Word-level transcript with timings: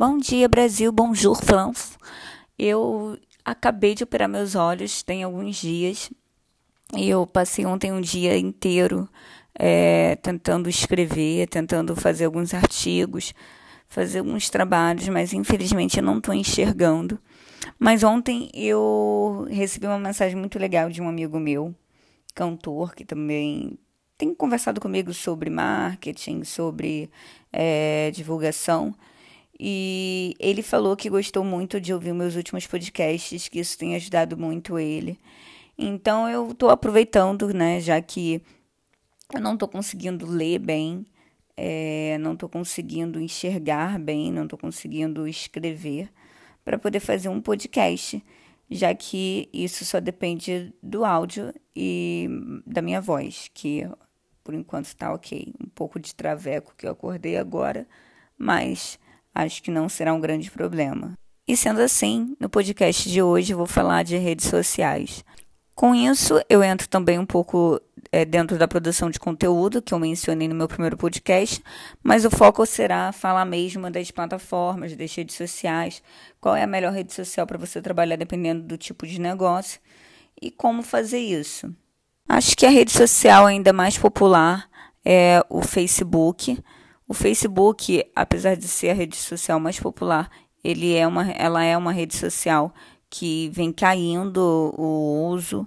Bom 0.00 0.16
dia, 0.16 0.48
Brasil. 0.48 0.90
Bonjour, 0.90 1.36
France. 1.44 1.98
Eu 2.58 3.18
acabei 3.44 3.94
de 3.94 4.02
operar 4.02 4.30
meus 4.30 4.54
olhos, 4.54 5.02
tem 5.02 5.22
alguns 5.22 5.56
dias. 5.56 6.10
E 6.96 7.06
eu 7.10 7.26
passei 7.26 7.66
ontem 7.66 7.92
um 7.92 8.00
dia 8.00 8.34
inteiro 8.38 9.06
é, 9.54 10.16
tentando 10.16 10.70
escrever, 10.70 11.46
tentando 11.48 11.94
fazer 11.94 12.24
alguns 12.24 12.54
artigos, 12.54 13.34
fazer 13.88 14.20
alguns 14.20 14.48
trabalhos, 14.48 15.06
mas 15.10 15.34
infelizmente 15.34 15.98
eu 15.98 16.02
não 16.02 16.16
estou 16.16 16.32
enxergando. 16.32 17.18
Mas 17.78 18.02
ontem 18.02 18.50
eu 18.54 19.46
recebi 19.50 19.86
uma 19.86 19.98
mensagem 19.98 20.34
muito 20.34 20.58
legal 20.58 20.88
de 20.88 21.02
um 21.02 21.10
amigo 21.10 21.38
meu, 21.38 21.74
cantor, 22.34 22.94
que 22.94 23.04
também 23.04 23.78
tem 24.16 24.34
conversado 24.34 24.80
comigo 24.80 25.12
sobre 25.12 25.50
marketing, 25.50 26.42
sobre 26.42 27.10
é, 27.52 28.10
divulgação. 28.14 28.94
E 29.62 30.34
ele 30.40 30.62
falou 30.62 30.96
que 30.96 31.10
gostou 31.10 31.44
muito 31.44 31.78
de 31.78 31.92
ouvir 31.92 32.14
meus 32.14 32.34
últimos 32.34 32.66
podcasts, 32.66 33.46
que 33.46 33.60
isso 33.60 33.76
tem 33.76 33.94
ajudado 33.94 34.34
muito 34.34 34.78
ele. 34.78 35.18
Então 35.76 36.26
eu 36.26 36.52
estou 36.52 36.70
aproveitando, 36.70 37.52
né, 37.52 37.78
já 37.78 38.00
que 38.00 38.40
eu 39.34 39.38
não 39.38 39.52
estou 39.52 39.68
conseguindo 39.68 40.24
ler 40.24 40.58
bem, 40.58 41.04
é, 41.54 42.16
não 42.20 42.32
estou 42.32 42.48
conseguindo 42.48 43.20
enxergar 43.20 43.98
bem, 43.98 44.32
não 44.32 44.44
estou 44.44 44.58
conseguindo 44.58 45.28
escrever, 45.28 46.10
para 46.64 46.78
poder 46.78 47.00
fazer 47.00 47.28
um 47.28 47.40
podcast, 47.42 48.24
já 48.70 48.94
que 48.94 49.46
isso 49.52 49.84
só 49.84 50.00
depende 50.00 50.72
do 50.82 51.04
áudio 51.04 51.52
e 51.76 52.30
da 52.66 52.80
minha 52.80 53.00
voz, 53.00 53.50
que 53.52 53.86
por 54.42 54.54
enquanto 54.54 54.86
está 54.86 55.12
ok. 55.12 55.52
Um 55.62 55.68
pouco 55.68 56.00
de 56.00 56.14
traveco 56.14 56.74
que 56.78 56.86
eu 56.86 56.92
acordei 56.92 57.36
agora, 57.36 57.86
mas 58.38 58.98
acho 59.34 59.62
que 59.62 59.70
não 59.70 59.88
será 59.88 60.12
um 60.12 60.20
grande 60.20 60.50
problema. 60.50 61.12
E 61.46 61.56
sendo 61.56 61.80
assim, 61.80 62.36
no 62.38 62.48
podcast 62.48 63.10
de 63.10 63.22
hoje 63.22 63.54
vou 63.54 63.66
falar 63.66 64.02
de 64.04 64.16
redes 64.16 64.46
sociais. 64.46 65.24
Com 65.74 65.94
isso, 65.94 66.40
eu 66.48 66.62
entro 66.62 66.88
também 66.88 67.18
um 67.18 67.24
pouco 67.24 67.80
é, 68.12 68.24
dentro 68.24 68.58
da 68.58 68.68
produção 68.68 69.10
de 69.10 69.18
conteúdo, 69.18 69.80
que 69.80 69.94
eu 69.94 69.98
mencionei 69.98 70.46
no 70.46 70.54
meu 70.54 70.68
primeiro 70.68 70.96
podcast, 70.96 71.62
mas 72.02 72.24
o 72.24 72.30
foco 72.30 72.66
será 72.66 73.12
falar 73.12 73.44
mesmo 73.44 73.90
das 73.90 74.10
plataformas, 74.10 74.94
das 74.94 75.14
redes 75.14 75.36
sociais, 75.36 76.02
qual 76.40 76.54
é 76.54 76.62
a 76.62 76.66
melhor 76.66 76.92
rede 76.92 77.12
social 77.12 77.46
para 77.46 77.58
você 77.58 77.80
trabalhar 77.80 78.16
dependendo 78.16 78.62
do 78.62 78.76
tipo 78.76 79.06
de 79.06 79.20
negócio 79.20 79.80
e 80.40 80.50
como 80.50 80.82
fazer 80.82 81.18
isso. 81.20 81.74
Acho 82.28 82.56
que 82.56 82.66
a 82.66 82.70
rede 82.70 82.92
social 82.92 83.46
ainda 83.46 83.72
mais 83.72 83.98
popular 83.98 84.68
é 85.04 85.44
o 85.48 85.62
Facebook. 85.62 86.58
O 87.10 87.12
Facebook, 87.12 88.04
apesar 88.14 88.54
de 88.54 88.68
ser 88.68 88.90
a 88.90 88.94
rede 88.94 89.16
social 89.16 89.58
mais 89.58 89.80
popular, 89.80 90.30
ele 90.62 90.94
é 90.94 91.04
uma, 91.04 91.28
ela 91.32 91.64
é 91.64 91.76
uma 91.76 91.90
rede 91.90 92.14
social 92.14 92.72
que 93.10 93.48
vem 93.48 93.72
caindo 93.72 94.72
o 94.78 95.26
uso, 95.26 95.66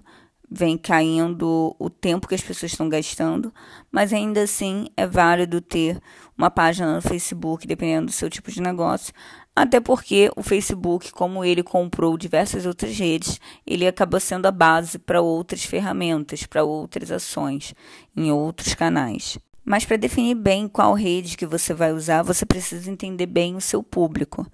vem 0.49 0.77
caindo 0.77 1.75
o 1.77 1.89
tempo 1.89 2.30
que 2.30 2.36
as 2.36 2.41
pessoas 2.41 2.71
estão 2.71 2.88
gastando, 2.88 3.53
mas 3.91 4.14
ainda 4.14 4.44
assim 4.44 4.88
é 4.95 5.05
válido 5.05 5.59
ter 5.59 5.99
uma 6.38 6.49
página 6.49 6.95
no 6.95 7.02
Facebook, 7.02 7.67
dependendo 7.67 8.05
do 8.05 8.14
seu 8.14 8.30
tipo 8.30 8.49
de 8.49 8.61
negócio, 8.61 9.14
até 9.53 9.81
porque 9.81 10.31
o 10.38 10.41
Facebook, 10.44 11.11
como 11.11 11.44
ele 11.44 11.61
comprou 11.61 12.17
diversas 12.17 12.66
outras 12.66 12.97
redes, 12.97 13.38
ele 13.67 13.86
acaba 13.86 14.17
sendo 14.17 14.45
a 14.45 14.52
base 14.52 14.97
para 14.97 15.19
outras 15.19 15.66
ferramentas, 15.66 16.45
para 16.45 16.64
outras 16.64 17.11
ações 17.11 17.76
em 18.15 18.32
outros 18.32 18.73
canais. 18.73 19.37
Mas 19.66 19.86
para 19.86 19.98
definir 19.98 20.36
bem 20.36 20.68
qual 20.68 20.94
rede 20.94 21.38
que 21.38 21.46
você 21.46 21.74
vai 21.74 21.94
usar, 21.94 22.22
você 22.22 22.46
precisa 22.46 22.92
entender 22.92 23.26
bem 23.26 23.56
o 23.56 23.62
seu 23.62 23.82
público. 23.82 24.46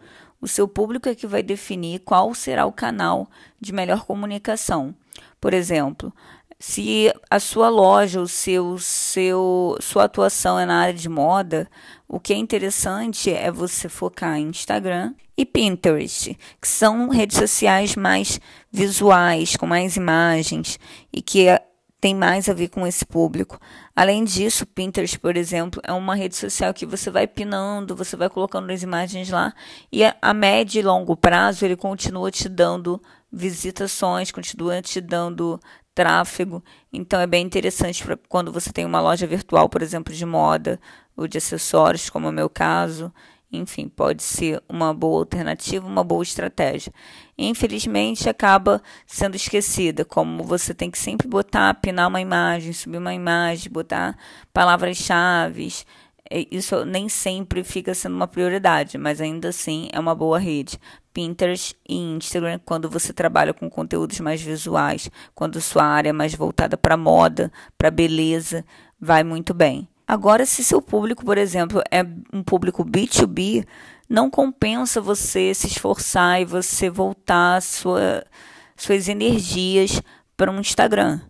O 0.41 0.47
seu 0.47 0.67
público 0.67 1.09
é 1.09 1.15
que 1.15 1.27
vai 1.27 1.43
definir 1.43 1.99
qual 1.99 2.33
será 2.33 2.65
o 2.65 2.71
canal 2.71 3.27
de 3.59 3.73
melhor 3.73 4.05
comunicação. 4.05 4.95
Por 5.41 5.53
exemplo, 5.53 6.13
se 6.59 7.11
a 7.29 7.39
sua 7.39 7.69
loja, 7.69 8.21
o 8.21 8.27
seu, 8.27 8.77
seu, 8.77 9.77
sua 9.81 10.03
atuação 10.03 10.59
é 10.59 10.65
na 10.65 10.81
área 10.81 10.93
de 10.93 11.09
moda, 11.09 11.69
o 12.07 12.19
que 12.19 12.33
é 12.33 12.37
interessante 12.37 13.31
é 13.31 13.51
você 13.51 13.87
focar 13.89 14.37
em 14.37 14.49
Instagram 14.49 15.13
e 15.37 15.45
Pinterest, 15.45 16.37
que 16.61 16.67
são 16.67 17.07
redes 17.07 17.37
sociais 17.37 17.95
mais 17.95 18.41
visuais, 18.71 19.55
com 19.55 19.65
mais 19.65 19.95
imagens 19.95 20.77
e 21.13 21.21
que 21.21 21.47
tem 21.99 22.15
mais 22.15 22.47
a 22.47 22.53
ver 22.53 22.69
com 22.69 22.87
esse 22.87 23.05
público. 23.05 23.59
Além 23.95 24.23
disso, 24.23 24.65
Pinterest, 24.65 25.19
por 25.19 25.35
exemplo, 25.35 25.81
é 25.83 25.91
uma 25.91 26.15
rede 26.15 26.35
social 26.35 26.73
que 26.73 26.85
você 26.85 27.11
vai 27.11 27.27
pinando, 27.27 27.95
você 27.95 28.15
vai 28.15 28.29
colocando 28.29 28.71
as 28.71 28.81
imagens 28.81 29.29
lá 29.29 29.53
e 29.91 30.01
a 30.03 30.33
médio 30.33 30.79
e 30.79 30.83
longo 30.83 31.15
prazo 31.15 31.65
ele 31.65 31.75
continua 31.75 32.31
te 32.31 32.47
dando 32.47 33.01
visitações, 33.31 34.31
continua 34.31 34.81
te 34.81 35.01
dando 35.01 35.59
tráfego. 35.93 36.63
Então 36.93 37.19
é 37.19 37.27
bem 37.27 37.45
interessante 37.45 38.03
para 38.03 38.17
quando 38.29 38.51
você 38.51 38.71
tem 38.71 38.85
uma 38.85 39.01
loja 39.01 39.27
virtual, 39.27 39.67
por 39.67 39.81
exemplo, 39.81 40.13
de 40.13 40.25
moda 40.25 40.79
ou 41.17 41.27
de 41.27 41.37
acessórios, 41.37 42.09
como 42.09 42.27
é 42.27 42.29
o 42.29 42.33
meu 42.33 42.49
caso. 42.49 43.13
Enfim, 43.51 43.89
pode 43.89 44.21
ser 44.21 44.61
uma 44.69 44.93
boa 44.93 45.19
alternativa, 45.21 45.87
uma 45.87 46.03
boa 46.03 46.21
estratégia. 46.21 46.93
Infelizmente, 47.35 48.29
acaba 48.29 48.79
sendo 49.07 49.35
esquecida, 49.35 50.05
como 50.05 50.43
você 50.43 50.71
tem 50.71 50.91
que 50.91 50.99
sempre 50.99 51.27
botar, 51.27 51.73
pinar 51.75 52.09
uma 52.09 52.21
imagem, 52.21 52.73
subir 52.73 52.99
uma 52.99 53.13
imagem, 53.13 53.71
botar 53.71 54.15
palavras-chave. 54.53 55.73
É, 56.29 56.45
isso 56.51 56.85
nem 56.85 57.09
sempre 57.09 57.63
fica 57.63 57.95
sendo 57.95 58.15
uma 58.15 58.27
prioridade, 58.27 58.99
mas 58.99 59.19
ainda 59.19 59.49
assim 59.49 59.89
é 59.91 59.99
uma 59.99 60.13
boa 60.13 60.37
rede. 60.37 60.79
Pinterest 61.11 61.75
e 61.87 61.95
Instagram, 61.95 62.59
quando 62.63 62.87
você 62.87 63.11
trabalha 63.11 63.51
com 63.51 63.67
conteúdos 63.67 64.19
mais 64.19 64.39
visuais, 64.41 65.09
quando 65.33 65.59
sua 65.59 65.85
área 65.85 66.09
é 66.09 66.13
mais 66.13 66.35
voltada 66.35 66.77
para 66.77 66.95
moda, 66.95 67.51
para 67.75 67.89
beleza, 67.89 68.63
vai 69.01 69.23
muito 69.23 69.55
bem. 69.55 69.87
Agora, 70.09 70.43
se 70.43 70.63
seu 70.63 70.81
público, 70.81 71.23
por 71.23 71.37
exemplo, 71.37 71.83
é 71.91 72.01
um 72.33 72.41
público 72.41 72.83
B2B, 72.83 73.63
não 74.09 74.27
compensa 74.27 74.99
você 74.99 75.53
se 75.53 75.67
esforçar 75.67 76.41
e 76.41 76.45
você 76.45 76.89
voltar 76.89 77.61
sua, 77.61 78.25
suas 78.75 79.07
energias 79.07 80.01
para 80.35 80.49
um 80.49 80.59
Instagram. 80.59 81.21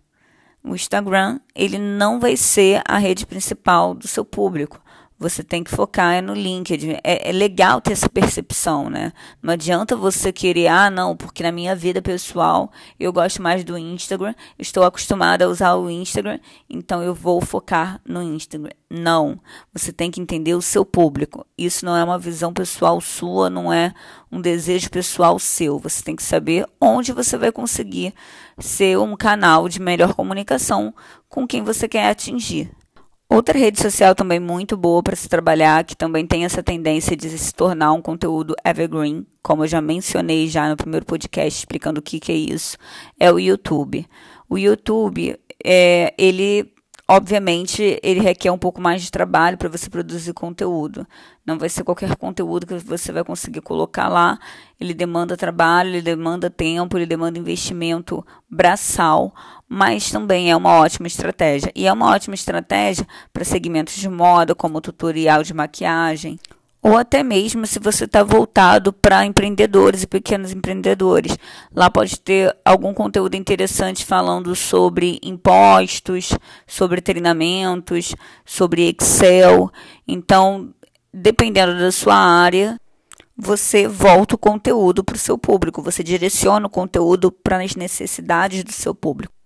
O 0.63 0.75
Instagram, 0.75 1.41
ele 1.53 1.77
não 1.77 2.21
vai 2.21 2.37
ser 2.37 2.81
a 2.87 2.97
rede 2.97 3.25
principal 3.25 3.93
do 3.93 4.07
seu 4.07 4.23
público. 4.23 4.81
Você 5.19 5.43
tem 5.43 5.65
que 5.65 5.69
focar 5.69 6.23
no 6.23 6.33
LinkedIn. 6.33 6.97
É, 7.03 7.29
é, 7.29 7.31
legal 7.33 7.81
ter 7.81 7.91
essa 7.91 8.07
percepção, 8.07 8.89
né? 8.89 9.11
Não 9.43 9.53
adianta 9.53 9.93
você 9.93 10.31
querer, 10.31 10.67
ah, 10.67 10.89
não, 10.89 11.17
porque 11.17 11.43
na 11.43 11.51
minha 11.51 11.75
vida 11.75 12.01
pessoal 12.01 12.71
eu 12.97 13.11
gosto 13.11 13.41
mais 13.41 13.65
do 13.65 13.77
Instagram, 13.77 14.33
estou 14.57 14.83
acostumada 14.83 15.43
a 15.43 15.49
usar 15.49 15.75
o 15.75 15.89
Instagram, 15.89 16.39
então 16.69 17.03
eu 17.03 17.13
vou 17.13 17.41
focar 17.41 17.99
no 18.07 18.23
Instagram. 18.23 18.71
Não. 18.89 19.37
Você 19.73 19.91
tem 19.91 20.09
que 20.09 20.21
entender 20.21 20.53
o 20.53 20.61
seu 20.61 20.85
público. 20.85 21.45
Isso 21.57 21.85
não 21.85 21.97
é 21.97 22.03
uma 22.03 22.17
visão 22.17 22.53
pessoal 22.53 23.01
sua, 23.01 23.49
não 23.49 23.73
é 23.73 23.93
um 24.31 24.39
desejo 24.39 24.89
pessoal 24.89 25.37
seu. 25.37 25.77
Você 25.79 26.01
tem 26.01 26.15
que 26.15 26.23
saber 26.23 26.65
onde 26.79 27.11
você 27.11 27.37
vai 27.37 27.51
conseguir 27.51 28.13
ser 28.57 28.97
um 28.97 29.17
canal 29.17 29.67
de 29.67 29.81
melhor 29.81 30.13
comunicação 30.13 30.93
com 31.27 31.45
quem 31.45 31.61
você 31.61 31.89
quer 31.89 32.09
atingir. 32.09 32.71
Outra 33.31 33.59
rede 33.59 33.79
social 33.79 34.15
também 34.15 34.39
muito 34.39 34.75
boa 34.75 35.03
para 35.03 35.15
se 35.15 35.29
trabalhar, 35.29 35.83
que 35.83 35.95
também 35.95 36.25
tem 36.25 36.45
essa 36.45 36.63
tendência 36.63 37.15
de 37.15 37.29
se 37.37 37.53
tornar 37.53 37.93
um 37.93 38.01
conteúdo 38.01 38.55
evergreen, 38.65 39.23
como 39.43 39.63
eu 39.63 39.67
já 39.67 39.79
mencionei 39.79 40.47
já 40.47 40.67
no 40.67 40.75
primeiro 40.75 41.05
podcast 41.05 41.59
explicando 41.59 41.99
o 41.99 42.03
que, 42.03 42.19
que 42.19 42.31
é 42.31 42.35
isso, 42.35 42.75
é 43.19 43.31
o 43.31 43.37
YouTube. 43.37 44.07
O 44.49 44.57
YouTube, 44.57 45.39
é, 45.63 46.11
ele 46.17 46.73
Obviamente, 47.11 47.99
ele 48.03 48.19
requer 48.19 48.51
um 48.51 48.57
pouco 48.59 48.79
mais 48.79 49.01
de 49.01 49.09
trabalho 49.09 49.57
para 49.57 49.67
você 49.67 49.89
produzir 49.89 50.31
conteúdo. 50.31 51.07
Não 51.43 51.57
vai 51.57 51.67
ser 51.67 51.83
qualquer 51.83 52.15
conteúdo 52.15 52.67
que 52.67 52.75
você 52.75 53.11
vai 53.11 53.23
conseguir 53.23 53.61
colocar 53.61 54.07
lá. 54.07 54.37
Ele 54.79 54.93
demanda 54.93 55.35
trabalho, 55.35 55.89
ele 55.89 56.03
demanda 56.03 56.51
tempo, 56.51 56.95
ele 56.95 57.07
demanda 57.07 57.39
investimento 57.39 58.23
braçal, 58.47 59.33
mas 59.69 60.09
também 60.09 60.49
é 60.49 60.55
uma 60.55 60.79
ótima 60.79 61.05
estratégia. 61.05 61.71
E 61.75 61.85
é 61.85 61.93
uma 61.93 62.09
ótima 62.09 62.33
estratégia 62.33 63.07
para 63.31 63.45
segmentos 63.45 63.93
de 63.93 64.09
moda, 64.09 64.55
como 64.55 64.81
tutorial 64.81 65.43
de 65.43 65.53
maquiagem, 65.53 66.39
ou 66.81 66.97
até 66.97 67.21
mesmo 67.21 67.67
se 67.67 67.77
você 67.77 68.05
está 68.05 68.23
voltado 68.23 68.91
para 68.91 69.25
empreendedores 69.25 70.01
e 70.01 70.07
pequenos 70.07 70.51
empreendedores. 70.51 71.37
Lá 71.75 71.89
pode 71.89 72.19
ter 72.19 72.55
algum 72.65 72.93
conteúdo 72.93 73.35
interessante 73.35 74.05
falando 74.05 74.55
sobre 74.55 75.19
impostos, 75.21 76.33
sobre 76.65 76.99
treinamentos, 77.01 78.15
sobre 78.45 78.87
Excel. 78.89 79.69
Então, 80.07 80.73
dependendo 81.13 81.77
da 81.77 81.91
sua 81.91 82.15
área, 82.15 82.79
você 83.37 83.87
volta 83.87 84.35
o 84.35 84.37
conteúdo 84.37 85.03
para 85.03 85.15
o 85.15 85.19
seu 85.19 85.37
público, 85.37 85.81
você 85.81 86.03
direciona 86.03 86.67
o 86.67 86.69
conteúdo 86.69 87.31
para 87.31 87.61
as 87.61 87.75
necessidades 87.75 88.63
do 88.63 88.71
seu 88.71 88.95
público. 88.95 89.38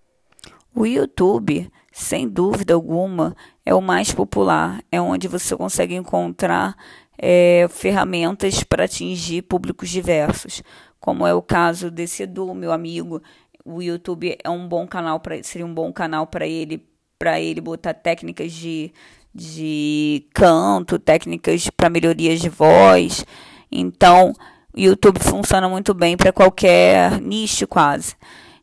O 0.75 0.85
YouTube, 0.87 1.71
sem 1.91 2.27
dúvida 2.27 2.73
alguma, 2.73 3.35
é 3.63 3.75
o 3.75 3.81
mais 3.81 4.11
popular, 4.11 4.83
é 4.91 4.99
onde 4.99 5.27
você 5.27 5.55
consegue 5.55 5.93
encontrar 5.93 6.75
é, 7.17 7.67
ferramentas 7.69 8.63
para 8.63 8.85
atingir 8.85 9.43
públicos 9.43 9.89
diversos, 9.89 10.63
como 10.99 11.27
é 11.27 11.33
o 11.33 11.43
caso 11.43 11.91
desse 11.91 12.23
Edu, 12.23 12.55
meu 12.55 12.71
amigo. 12.71 13.21
O 13.63 13.81
YouTube 13.81 14.35
é 14.43 14.49
um 14.49 14.67
bom 14.67 14.87
canal 14.87 15.19
para 15.19 15.41
seria 15.43 15.65
um 15.65 15.73
bom 15.73 15.93
canal 15.93 16.25
para 16.27 16.47
ele 16.47 16.85
para 17.19 17.39
ele 17.39 17.61
botar 17.61 17.93
técnicas 17.93 18.51
de, 18.51 18.91
de 19.33 20.27
canto, 20.33 20.99
técnicas 20.99 21.69
para 21.69 21.89
melhorias 21.89 22.41
de 22.41 22.49
voz. 22.49 23.25
Então, 23.71 24.33
o 24.75 24.79
YouTube 24.79 25.19
funciona 25.19 25.69
muito 25.69 25.93
bem 25.93 26.17
para 26.17 26.33
qualquer 26.33 27.21
nicho 27.21 27.65
quase. 27.67 28.15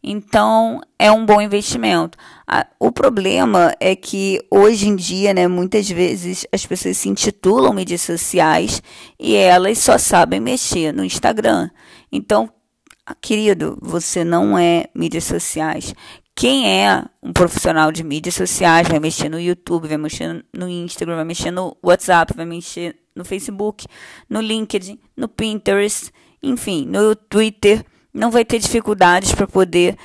Então, 0.03 0.81
é 0.99 1.13
um 1.13 1.27
bom 1.27 1.41
investimento. 1.41 2.17
O 2.79 2.91
problema 2.91 3.75
é 3.79 3.95
que 3.95 4.41
hoje 4.51 4.89
em 4.89 4.97
dia, 4.97 5.35
né, 5.35 5.47
muitas 5.47 5.89
vezes 5.89 6.47
as 6.53 6.65
pessoas 6.65 6.97
se 6.97 7.09
intitulam 7.09 7.75
mídias 7.75 8.01
sociais 8.01 8.83
e 9.19 9.35
elas 9.37 9.79
só 9.79 9.99
sabem 9.99 10.41
mexer 10.41 10.93
no 10.93 11.05
Instagram. 11.05 11.69
Então, 12.11 12.51
querido, 13.21 13.79
você 13.83 14.25
não 14.25 14.59
é 14.59 14.87
mídias 14.95 15.25
sociais. 15.25 15.95
Quem 16.35 16.67
é 16.67 17.05
um 17.23 17.35
profissional 17.35 17.93
de 17.93 18.03
mídias 18.03 18.35
sociais 18.35 18.89
vai 18.89 18.99
mexer 18.99 19.29
no 19.29 19.39
YouTube, 19.39 19.89
vai 19.89 19.99
mexer 19.99 20.43
no 20.57 20.67
Instagram, 20.67 21.17
vai 21.17 21.25
mexer 21.25 21.51
no 21.51 21.77
WhatsApp, 21.83 22.33
vai 22.35 22.47
mexer 22.47 22.97
no 23.15 23.25
Facebook, 23.25 23.85
no 24.31 24.41
LinkedIn, 24.41 24.99
no 25.15 25.29
Pinterest, 25.29 26.11
enfim, 26.43 26.87
no 26.87 27.15
Twitter 27.15 27.85
não 28.13 28.31
vai 28.31 28.45
ter 28.45 28.59
dificuldades 28.59 29.35
para 29.35 29.47
poder 29.47 29.97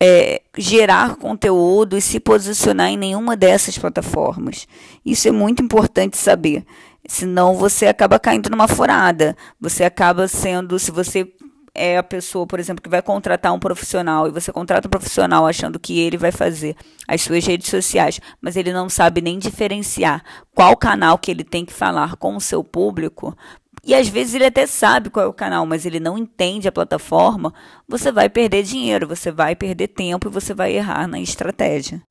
é, 0.00 0.42
gerar 0.56 1.16
conteúdo 1.16 1.96
e 1.96 2.02
se 2.02 2.20
posicionar 2.20 2.88
em 2.88 2.96
nenhuma 2.96 3.36
dessas 3.36 3.78
plataformas. 3.78 4.66
Isso 5.04 5.28
é 5.28 5.30
muito 5.30 5.62
importante 5.62 6.16
saber. 6.16 6.64
Senão 7.06 7.54
você 7.54 7.86
acaba 7.86 8.18
caindo 8.18 8.50
numa 8.50 8.68
furada. 8.68 9.36
Você 9.60 9.84
acaba 9.84 10.26
sendo, 10.26 10.78
se 10.78 10.90
você 10.90 11.30
é 11.74 11.98
a 11.98 12.02
pessoa, 12.02 12.46
por 12.46 12.60
exemplo, 12.60 12.82
que 12.82 12.88
vai 12.88 13.02
contratar 13.02 13.52
um 13.52 13.58
profissional 13.58 14.28
e 14.28 14.30
você 14.30 14.52
contrata 14.52 14.86
um 14.86 14.90
profissional 14.90 15.44
achando 15.44 15.78
que 15.78 15.98
ele 15.98 16.16
vai 16.16 16.30
fazer 16.30 16.76
as 17.08 17.20
suas 17.20 17.44
redes 17.44 17.68
sociais, 17.68 18.20
mas 18.40 18.56
ele 18.56 18.72
não 18.72 18.88
sabe 18.88 19.20
nem 19.20 19.38
diferenciar 19.38 20.22
qual 20.54 20.76
canal 20.76 21.18
que 21.18 21.30
ele 21.30 21.42
tem 21.42 21.64
que 21.64 21.72
falar 21.72 22.14
com 22.16 22.36
o 22.36 22.40
seu 22.40 22.62
público, 22.62 23.36
e 23.86 23.94
às 23.94 24.08
vezes 24.08 24.34
ele 24.34 24.46
até 24.46 24.66
sabe 24.66 25.10
qual 25.10 25.24
é 25.24 25.28
o 25.28 25.32
canal, 25.32 25.66
mas 25.66 25.84
ele 25.84 26.00
não 26.00 26.16
entende 26.16 26.66
a 26.66 26.72
plataforma, 26.72 27.52
você 27.86 28.10
vai 28.10 28.28
perder 28.28 28.62
dinheiro, 28.62 29.06
você 29.06 29.30
vai 29.30 29.54
perder 29.54 29.88
tempo 29.88 30.28
e 30.28 30.30
você 30.30 30.54
vai 30.54 30.72
errar 30.74 31.06
na 31.06 31.20
estratégia. 31.20 32.02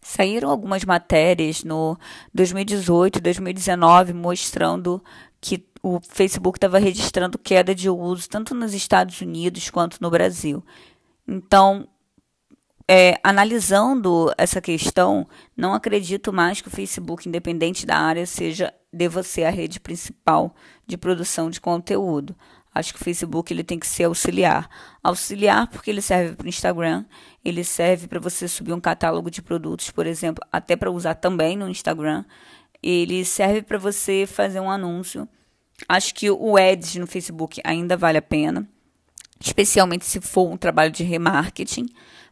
Saíram 0.00 0.50
algumas 0.50 0.84
matérias 0.84 1.64
no 1.64 1.98
2018 2.32 3.20
2019 3.20 4.12
mostrando 4.12 5.02
que 5.40 5.66
o 5.82 6.00
Facebook 6.00 6.58
estava 6.58 6.78
registrando 6.78 7.38
queda 7.38 7.74
de 7.74 7.90
uso 7.90 8.28
tanto 8.28 8.54
nos 8.54 8.72
Estados 8.72 9.20
Unidos 9.20 9.68
quanto 9.68 9.98
no 10.00 10.10
Brasil. 10.10 10.64
Então, 11.26 11.88
é, 12.88 13.18
analisando 13.22 14.32
essa 14.38 14.60
questão, 14.60 15.26
não 15.56 15.74
acredito 15.74 16.32
mais 16.32 16.60
que 16.60 16.68
o 16.68 16.70
Facebook, 16.70 17.28
independente 17.28 17.84
da 17.84 17.98
área, 17.98 18.24
seja 18.26 18.72
deva 18.96 19.22
ser 19.22 19.44
a 19.44 19.50
rede 19.50 19.78
principal 19.78 20.54
de 20.86 20.96
produção 20.96 21.50
de 21.50 21.60
conteúdo. 21.60 22.34
Acho 22.74 22.92
que 22.92 23.00
o 23.00 23.04
Facebook 23.04 23.52
ele 23.52 23.64
tem 23.64 23.78
que 23.78 23.86
ser 23.86 24.04
auxiliar. 24.04 24.68
Auxiliar 25.02 25.66
porque 25.68 25.90
ele 25.90 26.02
serve 26.02 26.34
para 26.34 26.44
o 26.44 26.48
Instagram, 26.48 27.04
ele 27.44 27.64
serve 27.64 28.06
para 28.06 28.18
você 28.18 28.48
subir 28.48 28.72
um 28.72 28.80
catálogo 28.80 29.30
de 29.30 29.40
produtos, 29.40 29.90
por 29.90 30.06
exemplo, 30.06 30.44
até 30.50 30.76
para 30.76 30.90
usar 30.90 31.14
também 31.14 31.56
no 31.56 31.68
Instagram. 31.68 32.24
Ele 32.82 33.24
serve 33.24 33.62
para 33.62 33.78
você 33.78 34.26
fazer 34.26 34.60
um 34.60 34.70
anúncio. 34.70 35.28
Acho 35.88 36.14
que 36.14 36.30
o 36.30 36.56
Ads 36.56 36.96
no 36.96 37.06
Facebook 37.06 37.60
ainda 37.64 37.96
vale 37.96 38.18
a 38.18 38.22
pena, 38.22 38.68
especialmente 39.40 40.04
se 40.04 40.20
for 40.20 40.50
um 40.50 40.56
trabalho 40.56 40.90
de 40.90 41.04
remarketing 41.04 41.86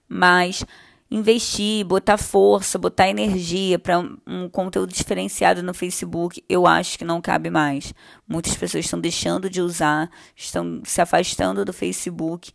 mas 0.08 0.64
investir, 1.10 1.84
botar 1.84 2.18
força, 2.18 2.78
botar 2.78 3.08
energia 3.08 3.78
para 3.78 3.98
um, 3.98 4.48
conteúdo 4.48 4.92
diferenciado 4.92 5.62
no 5.62 5.74
Facebook, 5.74 6.42
eu 6.48 6.66
acho 6.66 6.98
que 6.98 7.04
não 7.04 7.20
cabe 7.20 7.50
mais. 7.50 7.94
Muitas 8.26 8.56
pessoas 8.56 8.84
estão 8.84 9.00
deixando 9.00 9.48
de 9.48 9.60
usar, 9.60 10.10
estão 10.34 10.82
se 10.84 11.00
afastando 11.00 11.64
do 11.64 11.72
Facebook 11.72 12.52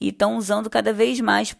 e 0.00 0.08
estão 0.08 0.36
usando 0.36 0.68
cada 0.68 0.92
vez 0.92 1.20
mais 1.20 1.56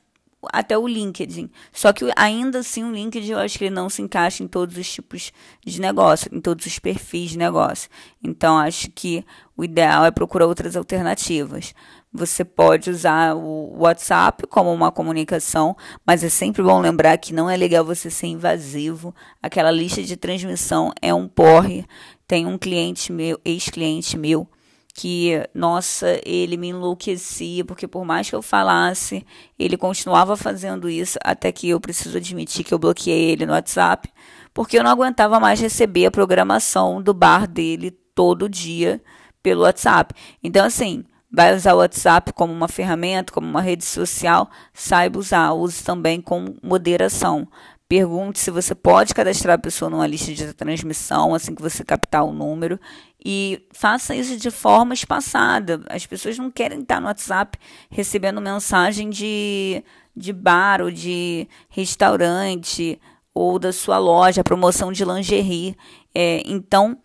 até 0.52 0.76
o 0.76 0.88
LinkedIn. 0.88 1.50
Só 1.72 1.92
que 1.92 2.10
ainda 2.16 2.58
assim 2.58 2.82
o 2.84 2.92
LinkedIn 2.92 3.32
eu 3.32 3.38
acho 3.38 3.58
que 3.58 3.64
ele 3.64 3.74
não 3.74 3.88
se 3.88 4.02
encaixa 4.02 4.42
em 4.42 4.48
todos 4.48 4.76
os 4.76 4.92
tipos 4.92 5.32
de 5.64 5.80
negócio, 5.80 6.28
em 6.34 6.40
todos 6.40 6.66
os 6.66 6.78
perfis 6.78 7.30
de 7.30 7.38
negócio. 7.38 7.88
Então 8.22 8.58
acho 8.58 8.90
que 8.90 9.24
o 9.56 9.62
ideal 9.62 10.04
é 10.04 10.10
procurar 10.10 10.46
outras 10.46 10.76
alternativas. 10.76 11.74
Você 12.14 12.44
pode 12.44 12.90
usar 12.90 13.34
o 13.34 13.78
WhatsApp 13.78 14.46
como 14.46 14.70
uma 14.70 14.92
comunicação, 14.92 15.74
mas 16.06 16.22
é 16.22 16.28
sempre 16.28 16.62
bom 16.62 16.78
lembrar 16.78 17.16
que 17.16 17.32
não 17.32 17.48
é 17.48 17.56
legal 17.56 17.82
você 17.84 18.10
ser 18.10 18.26
invasivo. 18.26 19.14
Aquela 19.42 19.70
lista 19.70 20.02
de 20.02 20.14
transmissão 20.14 20.92
é 21.00 21.14
um 21.14 21.26
porre. 21.26 21.86
Tem 22.26 22.44
um 22.44 22.58
cliente 22.58 23.10
meu, 23.10 23.40
ex-cliente 23.44 24.18
meu, 24.18 24.46
que, 24.94 25.42
nossa, 25.54 26.20
ele 26.24 26.58
me 26.58 26.68
enlouquecia, 26.68 27.64
porque 27.64 27.88
por 27.88 28.04
mais 28.04 28.28
que 28.28 28.36
eu 28.36 28.42
falasse, 28.42 29.24
ele 29.58 29.78
continuava 29.78 30.36
fazendo 30.36 30.90
isso, 30.90 31.18
até 31.24 31.50
que 31.50 31.70
eu 31.70 31.80
preciso 31.80 32.18
admitir 32.18 32.62
que 32.62 32.74
eu 32.74 32.78
bloqueei 32.78 33.30
ele 33.30 33.46
no 33.46 33.52
WhatsApp, 33.52 34.10
porque 34.52 34.78
eu 34.78 34.84
não 34.84 34.90
aguentava 34.90 35.40
mais 35.40 35.60
receber 35.60 36.06
a 36.06 36.10
programação 36.10 37.00
do 37.00 37.14
bar 37.14 37.46
dele 37.46 37.90
todo 38.14 38.50
dia 38.50 39.02
pelo 39.42 39.62
WhatsApp. 39.62 40.14
Então, 40.42 40.66
assim, 40.66 41.04
vai 41.32 41.54
usar 41.54 41.74
o 41.74 41.78
WhatsApp 41.78 42.32
como 42.34 42.52
uma 42.52 42.68
ferramenta, 42.68 43.32
como 43.32 43.48
uma 43.48 43.62
rede 43.62 43.84
social, 43.84 44.50
saiba 44.74 45.18
usar, 45.18 45.52
use 45.52 45.82
também 45.82 46.20
com 46.20 46.54
moderação. 46.62 47.48
Pergunte 47.88 48.38
se 48.38 48.50
você 48.50 48.74
pode 48.74 49.14
cadastrar 49.14 49.54
a 49.56 49.58
pessoa 49.58 49.90
numa 49.90 50.06
lista 50.06 50.32
de 50.32 50.52
transmissão 50.54 51.34
assim 51.34 51.54
que 51.54 51.60
você 51.60 51.84
captar 51.84 52.24
o 52.24 52.32
número 52.32 52.78
e 53.24 53.66
faça 53.70 54.14
isso 54.14 54.36
de 54.36 54.50
forma 54.50 54.94
espaçada. 54.94 55.82
As 55.88 56.06
pessoas 56.06 56.38
não 56.38 56.50
querem 56.50 56.80
estar 56.80 57.00
no 57.00 57.06
WhatsApp 57.06 57.58
recebendo 57.90 58.40
mensagem 58.40 59.10
de, 59.10 59.82
de 60.16 60.32
bar 60.32 60.80
ou 60.80 60.90
de 60.90 61.46
restaurante 61.68 62.98
ou 63.34 63.58
da 63.58 63.72
sua 63.72 63.98
loja, 63.98 64.44
promoção 64.44 64.92
de 64.92 65.04
lingerie. 65.04 65.76
É, 66.14 66.42
então, 66.46 66.98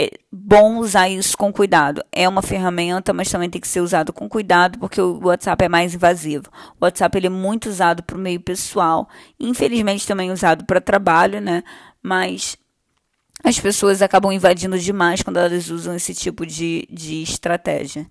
é 0.00 0.10
bom 0.32 0.78
usar 0.78 1.10
isso 1.10 1.36
com 1.36 1.52
cuidado. 1.52 2.02
É 2.10 2.26
uma 2.26 2.40
ferramenta, 2.40 3.12
mas 3.12 3.30
também 3.30 3.50
tem 3.50 3.60
que 3.60 3.68
ser 3.68 3.82
usado 3.82 4.14
com 4.14 4.30
cuidado, 4.30 4.78
porque 4.78 4.98
o 4.98 5.20
WhatsApp 5.22 5.62
é 5.62 5.68
mais 5.68 5.94
invasivo. 5.94 6.44
O 6.80 6.84
WhatsApp 6.86 7.18
ele 7.18 7.26
é 7.26 7.30
muito 7.30 7.68
usado 7.68 8.02
para 8.02 8.16
o 8.16 8.20
meio 8.20 8.40
pessoal, 8.40 9.06
infelizmente 9.38 10.06
também 10.06 10.32
usado 10.32 10.64
para 10.64 10.80
trabalho, 10.80 11.38
né? 11.38 11.62
Mas 12.02 12.56
as 13.44 13.60
pessoas 13.60 14.00
acabam 14.00 14.32
invadindo 14.32 14.78
demais 14.78 15.22
quando 15.22 15.36
elas 15.36 15.68
usam 15.68 15.94
esse 15.94 16.14
tipo 16.14 16.46
de, 16.46 16.88
de 16.90 17.22
estratégia. 17.22 18.06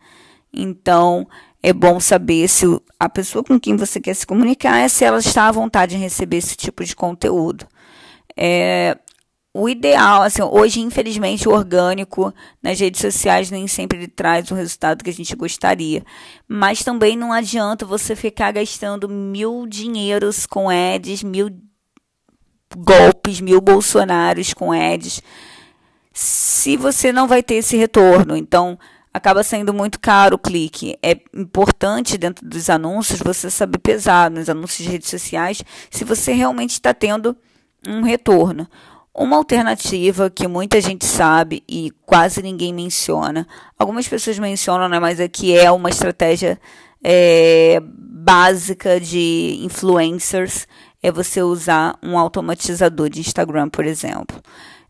Então, 0.54 1.28
é 1.64 1.74
bom 1.74 2.00
saber 2.00 2.48
se 2.48 2.66
a 3.00 3.10
pessoa 3.10 3.44
com 3.44 3.60
quem 3.60 3.76
você 3.76 4.00
quer 4.00 4.14
se 4.14 4.28
comunicar 4.28 4.78
é 4.78 4.88
se 4.88 5.04
ela 5.04 5.18
está 5.18 5.48
à 5.48 5.52
vontade 5.52 5.96
em 5.96 6.00
receber 6.00 6.38
esse 6.38 6.56
tipo 6.56 6.84
de 6.84 6.96
conteúdo. 6.96 7.68
É, 8.38 8.96
o 9.54 9.68
ideal, 9.68 10.22
assim, 10.22 10.44
hoje, 10.44 10.80
infelizmente, 10.80 11.50
o 11.50 11.52
orgânico 11.52 12.34
nas 12.62 12.80
redes 12.80 13.02
sociais 13.02 13.50
nem 13.50 13.68
sempre 13.68 14.08
traz 14.08 14.52
o 14.52 14.56
resultado 14.56 15.04
que 15.04 15.10
a 15.10 15.14
gente 15.14 15.36
gostaria. 15.36 16.04
Mas 16.48 16.84
também 16.84 17.18
não 17.18 17.34
adianta 17.34 17.86
você 17.86 18.16
ficar 18.16 18.52
gastando 18.52 19.10
mil 19.10 19.66
dinheiros 19.66 20.46
com 20.46 20.70
ads, 20.70 21.24
mil 21.24 21.50
golpes, 22.78 23.42
mil 23.42 23.60
bolsonaros 23.60 24.54
com 24.54 24.72
ads, 24.72 25.22
se 26.14 26.78
você 26.78 27.12
não 27.12 27.28
vai 27.28 27.42
ter 27.42 27.56
esse 27.56 27.76
retorno. 27.76 28.38
Então, 28.38 28.78
acaba 29.12 29.44
sendo 29.44 29.74
muito 29.74 30.00
caro 30.00 30.36
o 30.36 30.40
clique. 30.40 30.96
É 31.02 31.18
importante 31.34 32.20
dentro 32.20 32.48
dos 32.48 32.70
anúncios 32.70 33.20
você 33.20 33.50
saber 33.50 33.80
pesar 33.80 34.30
nos 34.30 34.48
anúncios 34.48 34.86
de 34.86 34.92
redes 34.92 35.10
sociais 35.10 35.64
se 35.90 36.04
você 36.04 36.34
realmente 36.34 36.72
está 36.72 36.94
tendo 36.94 37.36
um 37.88 38.04
retorno. 38.04 38.68
Uma 39.14 39.38
alternativa 39.38 40.30
que 40.30 40.48
muita 40.48 40.80
gente 40.80 41.06
sabe 41.06 41.64
e 41.68 41.92
quase 42.06 42.42
ninguém 42.42 42.74
menciona, 42.74 43.48
algumas 43.78 44.08
pessoas 44.08 44.38
mencionam, 44.40 44.88
né, 44.88 45.00
mas 45.00 45.20
aqui 45.20 45.58
é 45.58 45.72
uma 45.72 45.90
estratégia 45.90 46.60
é, 47.04 47.82
básica 47.84 49.00
de 49.00 49.60
influencers, 49.62 50.68
é 51.02 51.12
você 51.12 51.42
usar 51.42 51.98
um 52.04 52.18
automatizador 52.18 53.10
de 53.10 53.22
Instagram, 53.22 53.70
por 53.70 53.86
exemplo. 53.86 54.42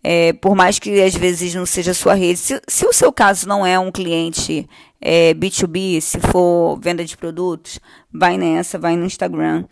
É, 0.04 0.34
por 0.34 0.56
mais 0.56 0.80
que 0.80 1.02
às 1.02 1.14
vezes 1.14 1.54
não 1.54 1.66
seja 1.66 1.94
sua 1.94 2.14
rede, 2.14 2.40
se, 2.40 2.62
se 2.68 2.86
o 2.86 2.94
seu 2.94 3.12
caso 3.12 3.48
não 3.48 3.66
é 3.66 3.78
um 3.78 3.92
cliente 3.92 4.68
é, 5.02 5.34
B2B, 5.34 6.00
se 6.00 6.20
for 6.20 6.80
venda 6.80 7.04
de 7.04 7.18
produtos, 7.18 7.80
vai 8.14 8.38
nessa, 8.38 8.80
vai 8.80 8.96
no 8.96 9.06
Instagram 9.06 9.66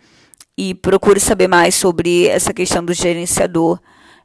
e 0.56 0.74
procure 0.74 1.18
saber 1.18 1.48
mais 1.48 1.74
sobre 1.74 2.26
essa 2.26 2.52
questão 2.52 2.84
do 2.84 2.92
gerenciador 2.92 3.80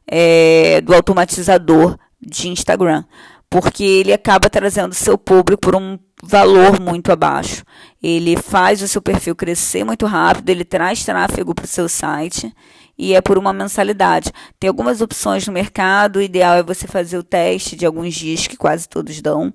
é, 0.06 0.80
do 0.80 0.94
automatizador 0.94 1.98
de 2.20 2.48
Instagram. 2.48 3.04
porque 3.50 3.84
ele 3.84 4.12
acaba 4.12 4.50
trazendo 4.50 4.92
seu 4.94 5.16
público 5.16 5.60
por 5.60 5.76
um 5.76 5.96
valor 6.24 6.80
muito 6.80 7.12
abaixo. 7.12 7.62
Ele 8.02 8.36
faz 8.36 8.82
o 8.82 8.88
seu 8.88 9.00
perfil 9.00 9.36
crescer 9.36 9.84
muito 9.84 10.06
rápido, 10.06 10.50
ele 10.50 10.64
traz 10.64 11.04
tráfego 11.04 11.54
para 11.54 11.64
o 11.64 11.68
seu 11.68 11.88
site 11.88 12.52
e 12.98 13.14
é 13.14 13.20
por 13.20 13.38
uma 13.38 13.52
mensalidade. 13.52 14.32
Tem 14.58 14.66
algumas 14.66 15.00
opções 15.00 15.46
no 15.46 15.52
mercado, 15.52 16.16
o 16.16 16.22
ideal 16.22 16.56
é 16.56 16.62
você 16.64 16.88
fazer 16.88 17.16
o 17.16 17.22
teste 17.22 17.76
de 17.76 17.86
alguns 17.86 18.14
dias 18.14 18.48
que 18.48 18.56
quase 18.56 18.88
todos 18.88 19.20
dão 19.22 19.54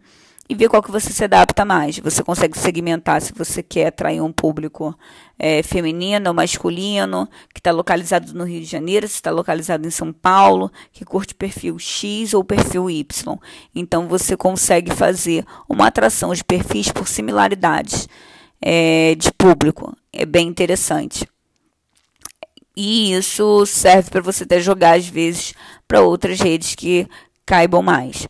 e 0.50 0.56
ver 0.56 0.68
qual 0.68 0.82
que 0.82 0.90
você 0.90 1.14
se 1.14 1.24
adapta 1.24 1.64
mais. 1.64 2.00
Você 2.00 2.24
consegue 2.24 2.58
segmentar 2.58 3.22
se 3.22 3.32
você 3.32 3.62
quer 3.62 3.88
atrair 3.88 4.20
um 4.20 4.32
público 4.32 4.98
é, 5.38 5.62
feminino 5.62 6.28
ou 6.28 6.34
masculino, 6.34 7.30
que 7.54 7.60
está 7.60 7.72
localizado 7.72 8.34
no 8.34 8.46
Rio 8.46 8.60
de 8.60 8.66
Janeiro, 8.66 9.08
se 9.08 9.14
está 9.14 9.30
localizado 9.30 9.88
em 9.88 9.92
São 9.92 10.12
Paulo, 10.12 10.72
que 10.92 11.06
curte 11.06 11.36
perfil 11.36 11.78
X 11.78 12.34
ou 12.34 12.44
perfil 12.44 12.90
Y. 12.90 13.38
Então 13.76 14.08
você 14.08 14.36
consegue 14.36 14.92
fazer 14.92 15.46
uma 15.70 15.86
atração 15.86 16.34
de 16.34 16.44
perfis 16.44 16.92
por 16.92 17.08
similaridades 17.08 18.10
é, 18.60 19.14
de 19.16 19.32
público. 19.32 19.96
É 20.12 20.26
bem 20.26 20.48
interessante. 20.48 21.28
E 22.76 23.14
isso 23.14 23.68
serve 23.68 24.10
para 24.10 24.22
você 24.22 24.46
até 24.46 24.60
jogar, 24.60 24.98
às 24.98 25.08
vezes, 25.08 25.54
para 25.88 26.02
outras 26.02 26.40
redes 26.40 26.74
que 26.74 27.08
caibam 27.46 27.84
mais. 27.84 28.26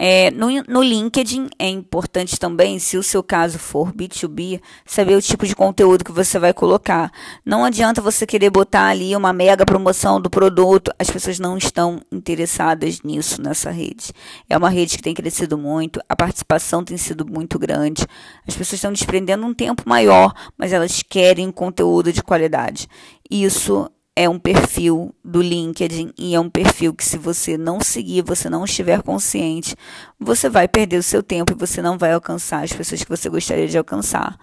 É, 0.00 0.30
no, 0.30 0.46
no 0.68 0.80
LinkedIn 0.80 1.48
é 1.58 1.68
importante 1.68 2.38
também, 2.38 2.78
se 2.78 2.96
o 2.96 3.02
seu 3.02 3.20
caso 3.20 3.58
for 3.58 3.92
B2B, 3.92 4.60
saber 4.86 5.16
o 5.16 5.20
tipo 5.20 5.44
de 5.44 5.56
conteúdo 5.56 6.04
que 6.04 6.12
você 6.12 6.38
vai 6.38 6.54
colocar. 6.54 7.10
Não 7.44 7.64
adianta 7.64 8.00
você 8.00 8.24
querer 8.24 8.48
botar 8.48 8.86
ali 8.86 9.16
uma 9.16 9.32
mega 9.32 9.66
promoção 9.66 10.20
do 10.20 10.30
produto, 10.30 10.92
as 11.00 11.10
pessoas 11.10 11.40
não 11.40 11.58
estão 11.58 12.00
interessadas 12.12 13.02
nisso 13.02 13.42
nessa 13.42 13.72
rede. 13.72 14.12
É 14.48 14.56
uma 14.56 14.70
rede 14.70 14.96
que 14.96 15.02
tem 15.02 15.14
crescido 15.14 15.58
muito, 15.58 16.00
a 16.08 16.14
participação 16.14 16.84
tem 16.84 16.96
sido 16.96 17.26
muito 17.26 17.58
grande, 17.58 18.06
as 18.46 18.54
pessoas 18.54 18.74
estão 18.74 18.92
desprendendo 18.92 19.44
um 19.44 19.52
tempo 19.52 19.82
maior, 19.84 20.32
mas 20.56 20.72
elas 20.72 21.02
querem 21.02 21.50
conteúdo 21.50 22.12
de 22.12 22.22
qualidade. 22.22 22.86
Isso 23.28 23.90
é 24.18 24.28
um 24.28 24.36
perfil 24.36 25.14
do 25.24 25.40
LinkedIn 25.40 26.12
e 26.18 26.34
é 26.34 26.40
um 26.40 26.50
perfil 26.50 26.92
que, 26.92 27.04
se 27.04 27.16
você 27.16 27.56
não 27.56 27.80
seguir, 27.80 28.22
você 28.22 28.50
não 28.50 28.64
estiver 28.64 29.00
consciente, 29.00 29.76
você 30.18 30.50
vai 30.50 30.66
perder 30.66 30.96
o 30.96 31.04
seu 31.04 31.22
tempo 31.22 31.52
e 31.52 31.56
você 31.56 31.80
não 31.80 31.96
vai 31.96 32.12
alcançar 32.12 32.64
as 32.64 32.72
pessoas 32.72 33.04
que 33.04 33.08
você 33.08 33.28
gostaria 33.28 33.68
de 33.68 33.78
alcançar. 33.78 34.36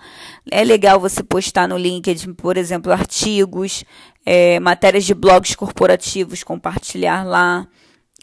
É 0.50 0.64
legal 0.64 0.98
você 0.98 1.22
postar 1.22 1.68
no 1.68 1.78
LinkedIn, 1.78 2.36
por 2.36 2.56
exemplo, 2.56 2.90
artigos, 2.90 3.84
é, 4.26 4.62
matérias 4.62 5.04
de 5.04 5.14
blogs 5.14 5.58
corporativos, 5.58 6.42
compartilhar 6.42 7.26
lá. 7.26 7.68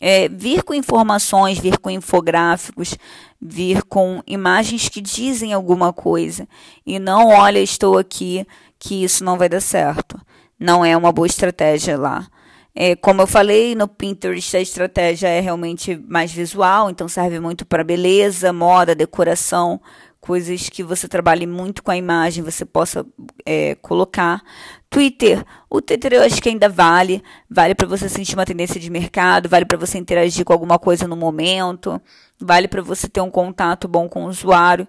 É, 0.00 0.30
vir 0.30 0.62
com 0.62 0.72
informações, 0.72 1.58
vir 1.58 1.76
com 1.78 1.90
infográficos, 1.90 2.96
vir 3.38 3.82
com 3.82 4.22
imagens 4.26 4.88
que 4.88 5.02
dizem 5.02 5.52
alguma 5.52 5.92
coisa. 5.92 6.48
E 6.86 6.98
não, 6.98 7.28
olha, 7.28 7.58
estou 7.58 7.98
aqui, 7.98 8.46
que 8.78 9.04
isso 9.04 9.22
não 9.22 9.36
vai 9.36 9.50
dar 9.50 9.60
certo 9.60 10.18
não 10.62 10.84
é 10.84 10.96
uma 10.96 11.10
boa 11.12 11.26
estratégia 11.26 11.98
lá. 11.98 12.26
É, 12.74 12.96
como 12.96 13.20
eu 13.20 13.26
falei, 13.26 13.74
no 13.74 13.86
Pinterest 13.86 14.56
a 14.56 14.60
estratégia 14.60 15.28
é 15.28 15.40
realmente 15.40 15.96
mais 16.08 16.32
visual, 16.32 16.88
então 16.88 17.06
serve 17.06 17.38
muito 17.38 17.66
para 17.66 17.84
beleza, 17.84 18.52
moda, 18.52 18.94
decoração, 18.94 19.78
coisas 20.20 20.70
que 20.70 20.82
você 20.82 21.06
trabalhe 21.06 21.46
muito 21.46 21.82
com 21.82 21.90
a 21.90 21.96
imagem, 21.96 22.44
você 22.44 22.64
possa 22.64 23.04
é, 23.44 23.74
colocar. 23.74 24.40
Twitter, 24.88 25.44
o 25.68 25.82
Twitter 25.82 26.12
eu 26.14 26.22
acho 26.22 26.40
que 26.40 26.48
ainda 26.48 26.68
vale, 26.68 27.22
vale 27.50 27.74
para 27.74 27.88
você 27.88 28.08
sentir 28.08 28.34
uma 28.34 28.46
tendência 28.46 28.80
de 28.80 28.88
mercado, 28.88 29.48
vale 29.48 29.64
para 29.66 29.78
você 29.78 29.98
interagir 29.98 30.44
com 30.44 30.52
alguma 30.52 30.78
coisa 30.78 31.08
no 31.08 31.16
momento, 31.16 32.00
vale 32.40 32.68
para 32.68 32.80
você 32.80 33.08
ter 33.08 33.20
um 33.20 33.30
contato 33.30 33.88
bom 33.88 34.08
com 34.08 34.24
o 34.24 34.28
usuário. 34.28 34.86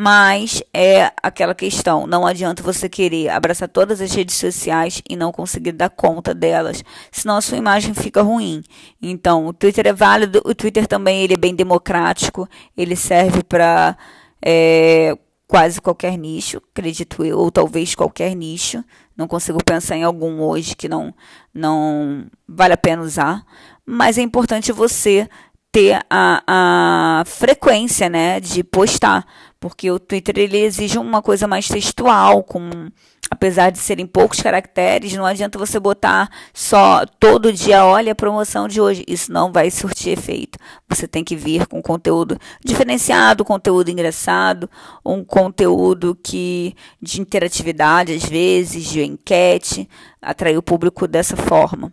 Mas 0.00 0.62
é 0.72 1.10
aquela 1.20 1.56
questão, 1.56 2.06
não 2.06 2.24
adianta 2.24 2.62
você 2.62 2.88
querer 2.88 3.30
abraçar 3.30 3.68
todas 3.68 4.00
as 4.00 4.14
redes 4.14 4.36
sociais 4.36 5.02
e 5.10 5.16
não 5.16 5.32
conseguir 5.32 5.72
dar 5.72 5.90
conta 5.90 6.32
delas, 6.32 6.84
senão 7.10 7.36
a 7.36 7.40
sua 7.40 7.58
imagem 7.58 7.92
fica 7.94 8.22
ruim. 8.22 8.62
Então, 9.02 9.48
o 9.48 9.52
Twitter 9.52 9.88
é 9.88 9.92
válido, 9.92 10.40
o 10.44 10.54
Twitter 10.54 10.86
também 10.86 11.24
ele 11.24 11.34
é 11.34 11.36
bem 11.36 11.52
democrático, 11.52 12.48
ele 12.76 12.94
serve 12.94 13.42
para 13.42 13.98
é, 14.40 15.18
quase 15.48 15.80
qualquer 15.80 16.16
nicho, 16.16 16.62
acredito 16.70 17.24
eu, 17.24 17.36
ou 17.36 17.50
talvez 17.50 17.96
qualquer 17.96 18.36
nicho. 18.36 18.84
Não 19.16 19.26
consigo 19.26 19.58
pensar 19.64 19.96
em 19.96 20.04
algum 20.04 20.40
hoje 20.42 20.76
que 20.76 20.88
não, 20.88 21.12
não 21.52 22.26
vale 22.48 22.74
a 22.74 22.78
pena 22.78 23.02
usar, 23.02 23.44
mas 23.84 24.16
é 24.16 24.22
importante 24.22 24.70
você 24.70 25.28
ter 25.72 26.00
a, 26.08 26.42
a 26.46 27.24
frequência, 27.26 28.08
né, 28.08 28.40
de 28.40 28.64
postar, 28.64 29.26
porque 29.60 29.90
o 29.90 29.98
Twitter 29.98 30.38
ele 30.38 30.58
exige 30.58 30.98
uma 30.98 31.20
coisa 31.20 31.46
mais 31.48 31.66
textual, 31.68 32.42
com 32.42 32.88
apesar 33.30 33.70
de 33.70 33.78
serem 33.78 34.06
poucos 34.06 34.40
caracteres, 34.40 35.12
não 35.12 35.26
adianta 35.26 35.58
você 35.58 35.78
botar 35.78 36.30
só 36.54 37.04
todo 37.20 37.52
dia, 37.52 37.84
olha 37.84 38.12
a 38.12 38.14
promoção 38.14 38.66
de 38.66 38.80
hoje, 38.80 39.04
isso 39.06 39.32
não 39.32 39.52
vai 39.52 39.70
surtir 39.70 40.12
efeito. 40.12 40.58
Você 40.88 41.06
tem 41.06 41.22
que 41.22 41.36
vir 41.36 41.66
com 41.66 41.82
conteúdo 41.82 42.38
diferenciado, 42.64 43.44
conteúdo 43.44 43.90
engraçado, 43.90 44.70
um 45.04 45.22
conteúdo 45.22 46.16
que 46.22 46.74
de 47.02 47.20
interatividade 47.20 48.14
às 48.14 48.24
vezes, 48.24 48.84
de 48.84 49.02
enquete, 49.02 49.88
atrair 50.22 50.56
o 50.56 50.62
público 50.62 51.06
dessa 51.06 51.36
forma. 51.36 51.92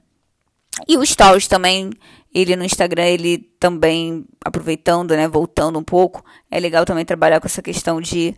E 0.88 0.98
o 0.98 1.06
Stories 1.06 1.48
também 1.48 1.92
ele 2.36 2.58
no 2.58 2.66
Instagram, 2.66 3.06
ele 3.06 3.38
também, 3.58 4.26
aproveitando, 4.44 5.16
né, 5.16 5.26
voltando 5.26 5.80
um 5.80 5.84
pouco, 5.84 6.22
é 6.52 6.60
legal 6.60 6.84
também 6.84 7.06
trabalhar 7.06 7.40
com 7.40 7.48
essa 7.48 7.62
questão 7.62 8.02
de 8.02 8.36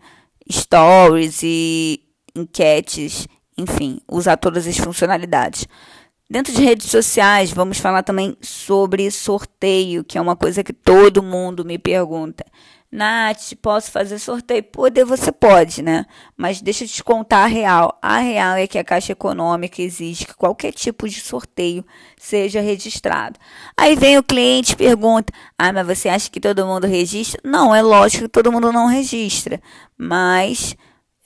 stories 0.48 1.40
e 1.42 2.00
enquetes, 2.32 3.26
enfim, 3.58 4.00
usar 4.08 4.36
todas 4.36 4.68
as 4.68 4.78
funcionalidades. 4.78 5.66
Dentro 6.30 6.52
de 6.52 6.62
redes 6.62 6.88
sociais, 6.88 7.50
vamos 7.50 7.78
falar 7.78 8.04
também 8.04 8.36
sobre 8.40 9.10
sorteio, 9.10 10.04
que 10.04 10.16
é 10.16 10.20
uma 10.20 10.36
coisa 10.36 10.62
que 10.62 10.72
todo 10.72 11.20
mundo 11.20 11.64
me 11.64 11.76
pergunta. 11.76 12.46
Nath, 12.90 13.52
posso 13.60 13.90
fazer 13.90 14.18
sorteio? 14.18 14.62
Poder 14.62 15.04
você 15.04 15.30
pode, 15.30 15.82
né? 15.82 16.06
Mas 16.34 16.62
deixa 16.62 16.84
eu 16.84 16.88
te 16.88 17.04
contar 17.04 17.44
a 17.44 17.46
real. 17.46 17.98
A 18.00 18.18
real 18.18 18.56
é 18.56 18.66
que 18.66 18.78
a 18.78 18.84
Caixa 18.84 19.12
Econômica 19.12 19.82
exige 19.82 20.24
que 20.24 20.34
qualquer 20.34 20.72
tipo 20.72 21.06
de 21.06 21.20
sorteio 21.20 21.84
seja 22.16 22.62
registrado. 22.62 23.38
Aí 23.76 23.94
vem 23.94 24.16
o 24.16 24.22
cliente 24.22 24.72
e 24.72 24.76
pergunta: 24.76 25.32
Ah, 25.58 25.70
mas 25.70 25.86
você 25.86 26.08
acha 26.08 26.30
que 26.30 26.40
todo 26.40 26.64
mundo 26.64 26.86
registra? 26.86 27.40
Não, 27.44 27.74
é 27.74 27.82
lógico 27.82 28.24
que 28.24 28.30
todo 28.30 28.50
mundo 28.50 28.72
não 28.72 28.86
registra. 28.86 29.60
Mas 29.96 30.74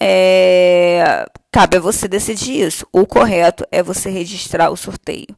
é, 0.00 1.25
cabe 1.52 1.76
a 1.76 1.81
você 1.81 2.09
decidir 2.09 2.66
isso. 2.66 2.85
O 2.92 3.07
correto 3.07 3.64
é 3.71 3.85
você 3.85 4.11
registrar 4.11 4.69
o 4.71 4.76
sorteio. 4.76 5.28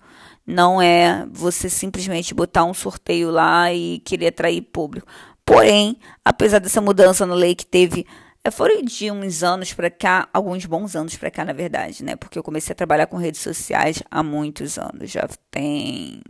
Não 0.47 0.81
é 0.81 1.27
você 1.31 1.69
simplesmente 1.71 2.35
botar 2.35 2.65
um 2.65 2.75
sorteio 2.75 3.31
lá 3.31 3.73
e 3.73 3.99
querer 4.01 4.29
atrair 4.29 4.63
público. 4.63 5.07
Porém, 5.45 5.99
apesar 6.25 6.59
dessa 6.59 6.81
mudança 6.81 7.27
na 7.27 7.35
lei 7.35 7.55
que 7.55 7.67
teve, 7.67 8.07
é, 8.43 8.51
foram 8.51 8.83
de 8.83 9.11
uns 9.11 9.43
anos 9.43 9.73
para 9.73 9.91
cá, 9.91 10.29
alguns 10.33 10.67
bons 10.67 10.95
anos 10.95 11.17
para 11.17 11.31
cá, 11.31 11.45
na 11.45 11.53
verdade, 11.53 12.05
né? 12.05 12.17
Porque 12.17 12.39
eu 12.39 12.43
comecei 12.43 12.73
a 12.73 12.77
trabalhar 12.77 13.07
com 13.07 13.17
redes 13.17 13.41
sociais 13.41 14.03
há 14.11 14.23
muitos 14.23 14.79
anos, 14.79 15.11
já 15.11 15.27
tem 15.51 16.23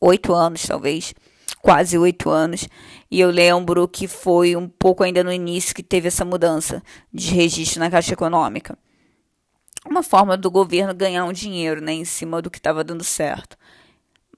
oito 0.00 0.34
anos, 0.34 0.66
talvez, 0.66 1.14
quase 1.62 1.96
oito 1.96 2.28
anos. 2.28 2.68
E 3.10 3.20
eu 3.20 3.30
lembro 3.30 3.88
que 3.88 4.06
foi 4.06 4.56
um 4.56 4.68
pouco 4.68 5.02
ainda 5.02 5.24
no 5.24 5.32
início 5.32 5.74
que 5.74 5.82
teve 5.82 6.08
essa 6.08 6.24
mudança 6.24 6.82
de 7.12 7.34
registro 7.34 7.80
na 7.80 7.90
Caixa 7.90 8.12
Econômica. 8.12 8.76
Uma 9.86 10.02
forma 10.02 10.36
do 10.36 10.50
governo 10.50 10.94
ganhar 10.94 11.24
um 11.24 11.32
dinheiro, 11.32 11.80
né, 11.80 11.92
em 11.92 12.04
cima 12.04 12.42
do 12.42 12.50
que 12.50 12.58
estava 12.58 12.84
dando 12.84 13.04
certo. 13.04 13.56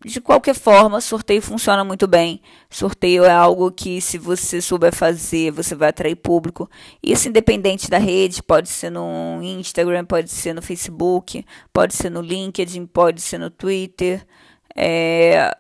De 0.05 0.21
qualquer 0.21 0.55
forma, 0.55 1.01
sorteio 1.01 1.41
funciona 1.41 1.83
muito 1.83 2.07
bem. 2.07 2.41
Sorteio 2.71 3.25
é 3.25 3.31
algo 3.31 3.71
que, 3.73 4.01
se 4.01 4.19
você 4.19 4.61
souber 4.61 4.95
fazer, 4.95 5.51
você 5.51 5.75
vai 5.75 5.89
atrair 5.89 6.17
público. 6.17 6.71
Isso 7.03 7.29
independente 7.29 7.91
da 7.91 7.99
rede, 7.99 8.43
pode 8.43 8.69
ser 8.69 8.91
no 8.91 9.41
Instagram, 9.43 10.05
pode 10.05 10.31
ser 10.31 10.53
no 10.53 10.63
Facebook, 10.63 11.45
pode 11.73 11.95
ser 11.95 12.11
no 12.11 12.21
LinkedIn, 12.21 12.87
pode 12.87 13.21
ser 13.21 13.39
no 13.39 13.51
Twitter. 13.51 14.25
É... 14.75 15.51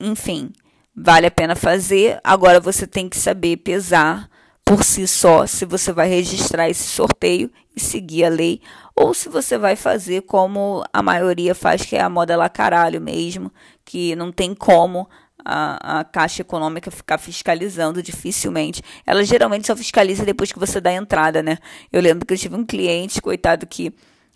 Enfim, 0.00 0.52
vale 0.94 1.26
a 1.26 1.30
pena 1.30 1.56
fazer. 1.56 2.20
Agora 2.22 2.60
você 2.60 2.86
tem 2.86 3.08
que 3.08 3.16
saber 3.16 3.56
pesar 3.58 4.29
por 4.70 4.84
si 4.84 5.04
só 5.08 5.48
se 5.48 5.64
você 5.64 5.92
vai 5.92 6.08
registrar 6.08 6.70
esse 6.70 6.84
sorteio 6.84 7.50
e 7.74 7.80
seguir 7.80 8.24
a 8.24 8.28
lei 8.28 8.60
ou 8.94 9.12
se 9.12 9.28
você 9.28 9.58
vai 9.58 9.74
fazer 9.74 10.22
como 10.22 10.84
a 10.92 11.02
maioria 11.02 11.56
faz, 11.56 11.84
que 11.84 11.96
é 11.96 12.00
a 12.00 12.08
moda 12.08 12.36
lá 12.36 12.48
caralho 12.48 13.00
mesmo, 13.00 13.52
que 13.84 14.14
não 14.14 14.30
tem 14.30 14.54
como 14.54 15.10
a, 15.44 15.98
a 15.98 16.04
Caixa 16.04 16.42
Econômica 16.42 16.88
ficar 16.88 17.18
fiscalizando 17.18 18.00
dificilmente. 18.00 18.80
Ela 19.04 19.24
geralmente 19.24 19.66
só 19.66 19.74
fiscaliza 19.74 20.24
depois 20.24 20.52
que 20.52 20.58
você 20.60 20.80
dá 20.80 20.90
a 20.90 20.94
entrada, 20.94 21.42
né? 21.42 21.58
Eu 21.92 22.00
lembro 22.00 22.24
que 22.24 22.32
eu 22.32 22.38
tive 22.38 22.54
um 22.54 22.64
cliente, 22.64 23.20
coitado, 23.20 23.66
que 23.66 23.92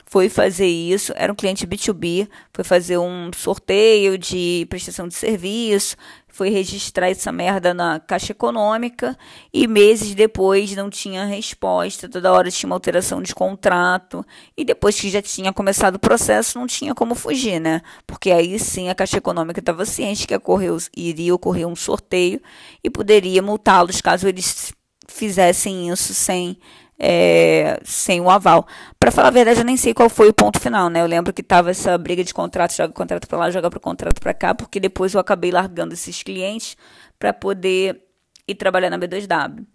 foi 0.07 0.29
fazer 0.29 0.67
isso, 0.67 1.13
era 1.17 1.33
um 1.33 1.37
cliente 1.37 1.67
B2B, 1.67 2.29
foi 2.53 2.65
fazer 2.65 2.99
um 2.99 3.31
sorteio 3.35 4.17
de 4.19 4.67
prestação 4.69 5.09
de 5.09 5.15
serviço, 5.15 5.97
foi 6.29 6.51
registrar 6.51 7.09
essa 7.09 7.31
merda 7.31 7.73
na 7.73 8.01
Caixa 8.01 8.33
Econômica 8.33 9.17
e 9.53 9.69
meses 9.69 10.15
depois 10.17 10.75
não 10.75 10.91
tinha 10.91 11.25
resposta, 11.25 12.09
toda 12.09 12.33
hora 12.33 12.51
tinha 12.51 12.69
uma 12.69 12.75
alteração 12.75 13.23
de 13.23 13.33
contrato 13.33 14.27
e 14.57 14.65
depois 14.65 15.01
que 15.01 15.09
já 15.09 15.23
tinha 15.23 15.53
começado 15.53 15.95
o 15.95 15.99
processo 16.01 16.59
não 16.59 16.67
tinha 16.67 16.93
como 16.93 17.15
fugir, 17.15 17.61
né? 17.61 17.81
Porque 18.05 18.33
aí 18.33 18.59
sim 18.59 18.89
a 18.89 18.97
Caixa 18.97 19.19
Econômica 19.19 19.61
estava 19.61 19.87
ciente 19.87 20.27
que 20.27 20.35
ocorreu, 20.35 20.77
iria 20.97 21.33
ocorrer 21.33 21.69
um 21.69 21.77
sorteio 21.77 22.41
e 22.83 22.91
poderia 22.91 23.41
multá-los 23.41 24.01
caso 24.01 24.27
eles 24.27 24.73
fizessem 25.07 25.89
isso 25.89 26.13
sem 26.13 26.59
é, 26.99 27.81
sem 27.85 28.21
o 28.21 28.31
aval. 28.31 28.67
Para 28.99 29.11
falar 29.11 29.29
a 29.29 29.31
verdade, 29.31 29.61
eu 29.61 29.65
nem 29.65 29.77
sei 29.77 29.93
qual 29.93 30.09
foi 30.09 30.29
o 30.29 30.35
ponto 30.35 30.61
final, 30.61 30.89
né? 30.89 31.01
Eu 31.01 31.07
lembro 31.07 31.33
que 31.33 31.43
tava 31.43 31.71
essa 31.71 31.97
briga 31.99 32.23
de 32.23 32.33
contrato, 32.33 32.75
joga 32.75 32.93
contrato 32.93 33.27
para 33.27 33.39
lá, 33.39 33.51
joga 33.51 33.71
para 33.71 33.81
contrato 33.81 34.21
para 34.21 34.35
cá, 34.35 34.55
porque 34.55 34.79
depois 34.79 35.15
eu 35.15 35.21
acabei 35.21 35.51
largando 35.51 35.95
esses 35.95 36.23
clientes 36.23 36.77
para 37.19 37.33
poder 37.33 38.03
ir 38.47 38.55
trabalhar 38.55 38.91
na 38.91 38.99
B2W. 38.99 39.67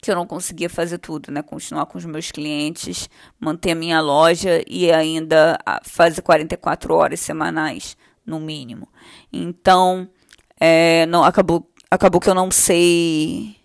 Que 0.00 0.10
eu 0.10 0.16
não 0.16 0.26
conseguia 0.26 0.68
fazer 0.68 0.98
tudo, 0.98 1.30
né? 1.30 1.42
Continuar 1.42 1.86
com 1.86 1.96
os 1.96 2.04
meus 2.04 2.32
clientes, 2.32 3.08
manter 3.38 3.70
a 3.70 3.74
minha 3.74 4.00
loja 4.00 4.62
e 4.66 4.90
ainda 4.90 5.56
fazer 5.84 6.22
44 6.22 6.92
horas 6.94 7.20
semanais, 7.20 7.96
no 8.26 8.40
mínimo. 8.40 8.88
Então, 9.32 10.08
é, 10.58 11.06
não, 11.06 11.22
acabou, 11.22 11.70
acabou 11.88 12.20
que 12.20 12.28
eu 12.28 12.34
não 12.34 12.50
sei 12.50 13.61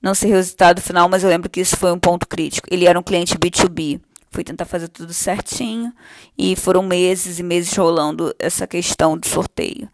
não 0.00 0.14
sei 0.14 0.30
o 0.30 0.34
resultado 0.34 0.80
final, 0.80 1.08
mas 1.08 1.22
eu 1.22 1.28
lembro 1.28 1.50
que 1.50 1.60
isso 1.60 1.76
foi 1.76 1.92
um 1.92 1.98
ponto 1.98 2.26
crítico. 2.26 2.68
Ele 2.70 2.86
era 2.86 2.98
um 2.98 3.02
cliente 3.02 3.36
B2B. 3.36 4.00
Fui 4.30 4.44
tentar 4.44 4.64
fazer 4.64 4.88
tudo 4.88 5.12
certinho 5.12 5.92
e 6.36 6.54
foram 6.54 6.82
meses 6.82 7.38
e 7.38 7.42
meses 7.42 7.74
rolando 7.74 8.34
essa 8.38 8.66
questão 8.66 9.16
do 9.16 9.26
sorteio. 9.26 9.88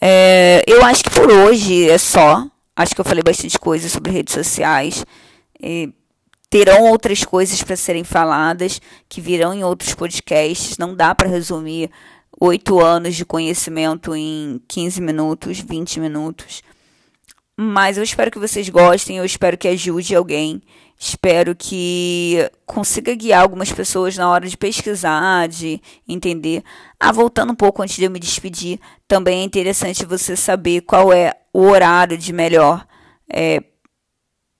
É, 0.00 0.62
eu 0.66 0.84
acho 0.84 1.02
que 1.04 1.10
por 1.10 1.30
hoje 1.30 1.88
é 1.88 1.98
só. 1.98 2.46
Acho 2.76 2.94
que 2.94 3.00
eu 3.00 3.04
falei 3.04 3.22
bastante 3.22 3.58
coisa 3.58 3.88
sobre 3.88 4.12
redes 4.12 4.34
sociais. 4.34 5.04
E 5.60 5.92
terão 6.50 6.82
outras 6.90 7.24
coisas 7.24 7.62
para 7.62 7.76
serem 7.76 8.04
faladas 8.04 8.80
que 9.08 9.20
virão 9.20 9.54
em 9.54 9.64
outros 9.64 9.94
podcasts. 9.94 10.76
Não 10.76 10.94
dá 10.94 11.14
para 11.14 11.28
resumir 11.28 11.90
oito 12.38 12.80
anos 12.80 13.14
de 13.14 13.24
conhecimento 13.24 14.14
em 14.14 14.60
15 14.68 15.00
minutos, 15.00 15.60
20 15.60 15.98
minutos. 15.98 16.62
Mas 17.64 17.96
eu 17.96 18.02
espero 18.02 18.28
que 18.28 18.40
vocês 18.40 18.68
gostem, 18.68 19.18
eu 19.18 19.24
espero 19.24 19.56
que 19.56 19.68
ajude 19.68 20.16
alguém. 20.16 20.60
Espero 20.98 21.54
que 21.54 22.38
consiga 22.66 23.14
guiar 23.14 23.42
algumas 23.42 23.70
pessoas 23.70 24.16
na 24.16 24.28
hora 24.28 24.48
de 24.48 24.56
pesquisar, 24.56 25.46
de 25.46 25.80
entender. 26.08 26.64
Ah, 26.98 27.12
voltando 27.12 27.52
um 27.52 27.56
pouco 27.56 27.80
antes 27.80 27.94
de 27.94 28.04
eu 28.04 28.10
me 28.10 28.18
despedir, 28.18 28.80
também 29.06 29.40
é 29.40 29.44
interessante 29.44 30.04
você 30.04 30.34
saber 30.34 30.80
qual 30.80 31.12
é 31.12 31.34
o 31.52 31.60
horário 31.60 32.18
de 32.18 32.32
melhor, 32.32 32.84
é, 33.32 33.62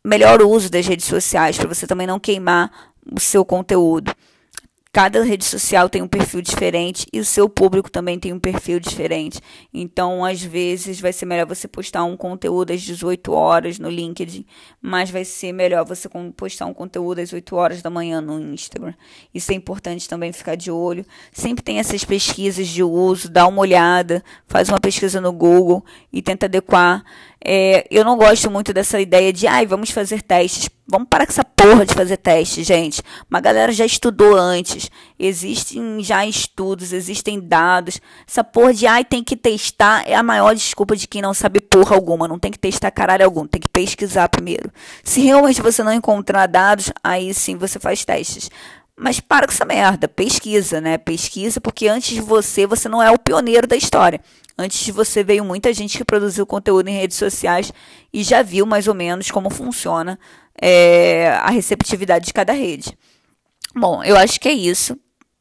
melhor 0.05 0.41
uso 0.43 0.71
das 0.71 0.87
redes 0.87 1.07
sociais, 1.07 1.59
para 1.59 1.69
você 1.69 1.89
também 1.89 2.07
não 2.07 2.21
queimar 2.21 2.71
o 3.11 3.19
seu 3.19 3.45
conteúdo. 3.45 4.15
Cada 4.95 5.25
rede 5.25 5.43
social 5.47 5.89
tem 5.89 6.03
um 6.03 6.07
perfil 6.07 6.43
diferente 6.43 7.07
e 7.11 7.19
o 7.19 7.25
seu 7.25 7.49
público 7.49 7.91
também 7.91 8.19
tem 8.19 8.31
um 8.31 8.39
perfil 8.39 8.79
diferente. 8.79 9.41
Então, 9.73 10.23
às 10.23 10.43
vezes, 10.43 11.01
vai 11.01 11.15
ser 11.15 11.25
melhor 11.25 11.47
você 11.47 11.67
postar 11.67 12.05
um 12.05 12.15
conteúdo 12.15 12.75
às 12.75 12.83
18 12.83 13.33
horas 13.33 13.79
no 13.79 13.89
LinkedIn, 13.89 14.45
mas 14.83 15.11
vai 15.11 15.25
ser 15.25 15.51
melhor 15.51 15.87
você 15.87 16.11
postar 16.37 16.67
um 16.67 16.75
conteúdo 16.75 17.21
às 17.21 17.33
8 17.33 17.57
horas 17.57 17.81
da 17.81 17.89
manhã 17.89 18.21
no 18.21 18.39
Instagram. 18.39 18.93
Isso 19.33 19.51
é 19.51 19.55
importante 19.55 20.07
também 20.07 20.31
ficar 20.31 20.57
de 20.57 20.71
olho. 20.71 21.07
Sempre 21.33 21.65
tem 21.65 21.79
essas 21.79 22.05
pesquisas 22.05 22.69
de 22.69 22.83
uso, 22.83 23.31
dá 23.31 23.47
uma 23.47 23.63
olhada, 23.63 24.23
faz 24.47 24.69
uma 24.69 24.79
pesquisa 24.79 25.23
no 25.23 25.33
Google 25.33 25.83
e 26.13 26.21
tenta 26.21 26.45
adequar. 26.45 27.03
É, 27.45 27.87
eu 27.91 28.05
não 28.05 28.17
gosto 28.17 28.51
muito 28.51 28.73
dessa 28.73 29.01
ideia 29.01 29.33
de, 29.33 29.47
ai, 29.47 29.67
vamos 29.67 29.91
fazer 29.91 30.23
testes 30.23 30.69
Vamos 30.93 31.09
parar 31.09 31.25
com 31.25 31.33
essa 31.33 31.43
porra 31.45 31.87
de 31.87 31.95
fazer 31.95 32.19
teste, 32.19 32.63
gente. 32.63 33.03
Uma 33.31 33.41
galera 33.41 33.73
já 33.73 33.87
estudou 33.87 34.35
antes. 34.35 34.91
Existem 35.19 36.05
já 36.05 36.27
estudos, 36.27 36.93
existem 36.93 37.41
dados. 37.41 37.99
Essa 38.29 38.45
porra 38.45 38.75
de 38.75 38.87
ai 38.87 39.03
tem 39.03 39.25
que 39.25 39.35
testar 39.35 40.03
é 40.07 40.15
a 40.15 40.23
maior 40.23 40.55
desculpa 40.55 40.95
de 40.95 41.09
quem 41.09 41.23
não 41.23 41.33
sabe 41.33 41.63
porra 41.63 41.95
alguma. 41.95 42.29
Não 42.29 42.39
tem 42.39 42.51
que 42.51 42.59
testar 42.59 42.91
caralho 42.91 43.25
algum, 43.25 43.47
tem 43.47 43.61
que 43.61 43.69
pesquisar 43.71 44.29
primeiro. 44.29 44.71
Se 45.03 45.23
realmente 45.23 45.63
você 45.63 45.83
não 45.83 45.95
encontrar 45.95 46.47
dados, 46.47 46.93
aí 47.03 47.33
sim 47.33 47.57
você 47.57 47.79
faz 47.79 48.05
testes. 48.05 48.51
Mas 48.97 49.21
para 49.21 49.47
com 49.47 49.53
essa 49.53 49.65
merda, 49.65 50.07
pesquisa, 50.07 50.81
né? 50.81 50.99
Pesquisa, 50.99 51.61
porque 51.61 51.89
antes 51.89 52.15
de 52.15 52.21
você, 52.21 52.67
você 52.67 52.89
não 52.89 53.03
é 53.03 53.11
o 53.11 53.19
pioneiro 53.19 53.67
da 53.67 53.77
história. 53.77 54.21
Antes 54.57 54.85
de 54.85 54.93
você 54.93 55.25
veio 55.25 55.45
muita 55.45 55.73
gente 55.73 55.97
que 55.97 56.05
produziu 56.05 56.47
conteúdo 56.47 56.89
em 56.89 56.99
redes 56.99 57.17
sociais 57.17 57.73
e 58.13 58.23
já 58.23 58.43
viu 58.43 58.67
mais 58.67 58.87
ou 58.87 58.95
menos 58.95 59.31
como 59.31 59.49
funciona 59.49 60.19
é, 60.61 61.31
a 61.41 61.51
receptividade 61.51 62.27
de 62.27 62.35
cada 62.35 62.53
rede. 62.53 62.97
Bom, 63.75 64.05
eu 64.05 64.17
acho 64.17 64.39
que 64.39 64.49
é 64.49 64.53
isso. 64.53 64.99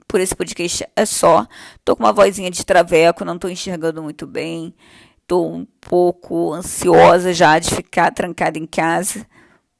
Por 0.07 0.19
esse 0.19 0.35
podcast 0.35 0.85
é 0.95 1.05
só. 1.05 1.45
Tô 1.83 1.95
com 1.95 2.03
uma 2.03 2.13
vozinha 2.13 2.49
de 2.49 2.65
traveco, 2.65 3.25
não 3.25 3.37
tô 3.37 3.49
enxergando 3.49 4.01
muito 4.01 4.25
bem. 4.25 4.73
Tô 5.27 5.45
um 5.45 5.65
pouco 5.79 6.53
ansiosa 6.53 7.33
já 7.33 7.59
de 7.59 7.73
ficar 7.73 8.11
trancada 8.11 8.57
em 8.57 8.65
casa. 8.65 9.25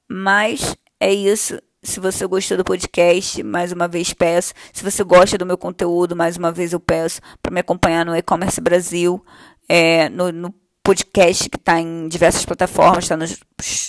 Mas 0.09 0.75
é 0.99 1.13
isso. 1.13 1.59
Se 1.83 1.99
você 1.99 2.27
gostou 2.27 2.57
do 2.57 2.63
podcast, 2.63 3.41
mais 3.41 3.71
uma 3.71 3.87
vez 3.87 4.13
peço. 4.13 4.53
Se 4.71 4.83
você 4.83 5.03
gosta 5.03 5.35
do 5.35 5.47
meu 5.47 5.57
conteúdo, 5.57 6.15
mais 6.15 6.37
uma 6.37 6.51
vez 6.51 6.73
eu 6.73 6.79
peço 6.79 7.19
para 7.41 7.51
me 7.51 7.59
acompanhar 7.59 8.05
no 8.05 8.15
E-Commerce 8.15 8.61
Brasil, 8.61 9.25
é, 9.67 10.07
no, 10.09 10.31
no 10.31 10.53
podcast 10.83 11.49
que 11.49 11.57
está 11.57 11.79
em 11.79 12.07
diversas 12.07 12.45
plataformas, 12.45 13.05
está 13.05 13.17
no 13.17 13.25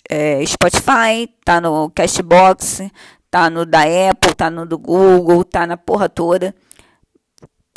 é, 0.09 0.42
Spotify, 0.46 1.31
está 1.38 1.61
no 1.61 1.90
Castbox, 1.90 2.81
está 3.26 3.50
no 3.50 3.66
da 3.66 3.83
Apple, 3.83 4.31
está 4.31 4.50
no 4.50 4.64
do 4.64 4.78
Google, 4.78 5.42
está 5.42 5.66
na 5.66 5.76
porra 5.76 6.09
toda. 6.09 6.55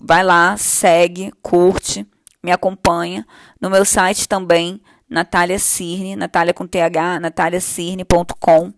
Vai 0.02 0.24
lá, 0.24 0.56
segue, 0.56 1.34
curte, 1.42 2.08
me 2.42 2.54
acompanha. 2.54 3.28
No 3.60 3.70
meu 3.70 3.84
site 3.84 4.30
também, 4.30 4.82
Natália 5.10 5.60
Cirne, 5.60 6.16
Natália 6.16 6.54
com 6.54 6.66
TH, 6.66 7.20
nataliacirne.com. 7.20 8.72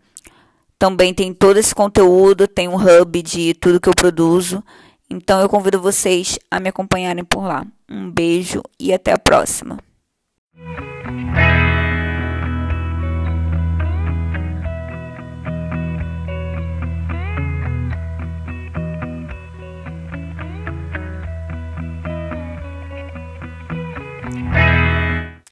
Também 0.79 1.13
tem 1.13 1.33
todo 1.33 1.57
esse 1.57 1.73
conteúdo, 1.73 2.47
tem 2.47 2.67
um 2.67 2.75
hub 2.75 3.21
de 3.21 3.53
tudo 3.55 3.79
que 3.79 3.89
eu 3.89 3.95
produzo. 3.95 4.63
Então 5.09 5.39
eu 5.41 5.49
convido 5.49 5.81
vocês 5.81 6.37
a 6.51 6.59
me 6.59 6.69
acompanharem 6.69 7.23
por 7.23 7.43
lá. 7.43 7.65
Um 7.89 8.11
beijo 8.11 8.61
e 8.79 8.93
até 8.93 9.13
a 9.13 9.17
próxima. 9.17 9.77